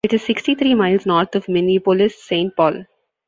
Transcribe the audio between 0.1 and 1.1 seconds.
is sixty-three miles